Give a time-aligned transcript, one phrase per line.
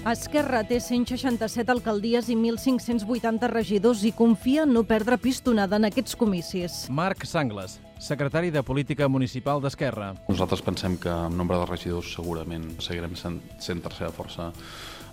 [0.00, 6.16] Esquerra té 167 alcaldies i 1.580 regidors i confia en no perdre pistonada en aquests
[6.16, 6.86] comicis.
[6.88, 10.14] Marc Sangles, secretari de Política Municipal d'Esquerra.
[10.28, 14.50] Nosaltres pensem que amb nombre de regidors segurament seguirem sent, sent tercera força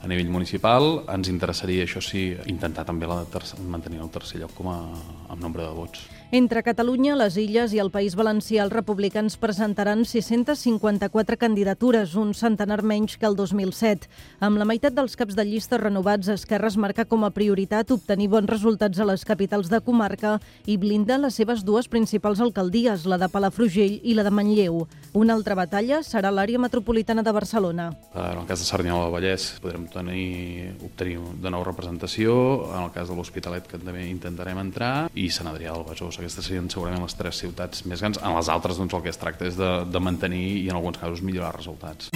[0.02, 1.04] a nivell municipal.
[1.12, 4.80] Ens interessaria, això sí, intentar també la tercer, mantenir el tercer lloc com a,
[5.28, 6.06] amb nombre de vots.
[6.28, 12.82] Entre Catalunya, les Illes i el País Valencià, els republicans presentaran 654 candidatures, un centenar
[12.84, 14.10] menys que el 2007.
[14.44, 18.28] Amb la meitat dels caps de llista renovats, Esquerra es marca com a prioritat obtenir
[18.34, 20.36] bons resultats a les capitals de comarca
[20.66, 24.84] i blinda les seves dues principals alcaldies, la de Palafrugell i la de Manlleu.
[25.18, 27.88] Una altra batalla serà l'àrea metropolitana de Barcelona.
[28.14, 32.36] En el cas de Cerdanyola del Vallès podrem tenir, obtenir de nou representació,
[32.70, 36.46] en el cas de l'Hospitalet que també intentarem entrar, i Sant Adrià del Besòs aquestes
[36.46, 38.22] serien segurament les tres ciutats més grans.
[38.22, 41.02] En les altres doncs, el que es tracta és de, de mantenir i en alguns
[41.02, 42.12] casos millorar resultats.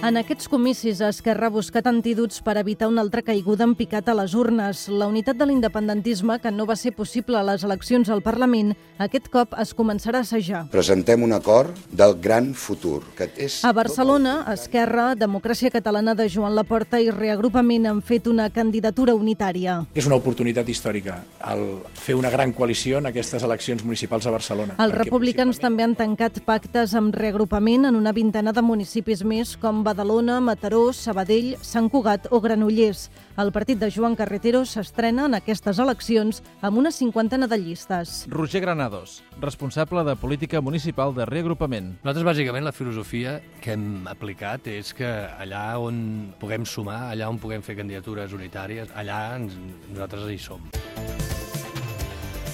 [0.00, 4.14] En aquests comicis, Esquerra ha buscat antídots per evitar una altra caiguda en picat a
[4.16, 4.86] les urnes.
[4.88, 9.28] La unitat de l'independentisme, que no va ser possible a les eleccions al Parlament, aquest
[9.28, 10.62] cop es començarà a assajar.
[10.72, 13.02] Presentem un acord del gran futur.
[13.18, 18.48] Que és a Barcelona, Esquerra, Democràcia Catalana de Joan Laporta i Reagrupament han fet una
[18.48, 19.82] candidatura unitària.
[19.92, 21.18] És una oportunitat històrica
[21.52, 24.80] el fer una gran coalició en aquestes eleccions municipals a Barcelona.
[24.80, 29.84] Els republicans també han tancat pactes amb Reagrupament en una vintena de municipis més com
[29.90, 33.08] Badalona, Mataró, Sabadell, Sant Cugat o Granollers.
[33.42, 38.12] El partit de Joan Carretero s'estrena en aquestes eleccions amb una cinquantena de llistes.
[38.30, 41.96] Roger Granados, responsable de Política Municipal de Reagrupament.
[42.04, 45.98] Nosaltres, bàsicament, la filosofia que hem aplicat és que allà on
[46.38, 49.58] puguem sumar, allà on puguem fer candidatures unitàries, allà ens,
[49.90, 51.29] nosaltres hi som.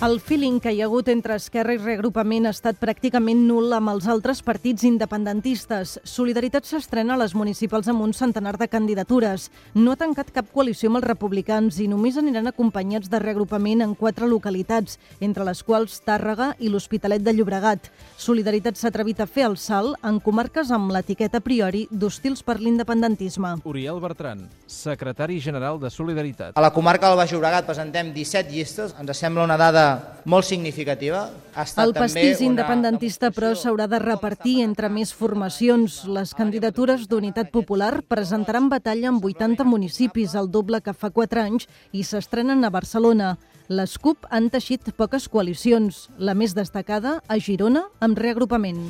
[0.04, 3.88] El feeling que hi ha hagut entre Esquerra i Reagrupament ha estat pràcticament nul amb
[3.94, 5.94] els altres partits independentistes.
[6.04, 9.46] Solidaritat s'estrena a les municipals amb un centenar de candidatures.
[9.72, 13.94] No ha tancat cap coalició amb els republicans i només aniran acompanyats de Reagrupament en
[13.96, 17.88] quatre localitats, entre les quals Tàrrega i l'Hospitalet de Llobregat.
[18.20, 22.58] Solidaritat s'ha atrevit a fer el salt en comarques amb l'etiqueta a priori d'hostils per
[22.60, 23.54] l'independentisme.
[23.64, 26.52] Oriol Bertran, secretari general de Solidaritat.
[26.52, 28.94] A la comarca del Baix Llobregat presentem 17 llistes.
[29.00, 29.85] Ens sembla una dada
[30.26, 31.30] molt significativa.
[31.54, 36.02] Ha estat el pastís una independentista, però, s'haurà de repartir entre més formacions.
[36.10, 41.68] Les candidatures d'Unitat Popular presentaran batalla en 80 municipis, el doble que fa 4 anys,
[41.92, 43.36] i s'estrenen a Barcelona.
[43.68, 48.82] Les CUP han teixit poques coalicions, la més destacada a Girona amb reagrupament.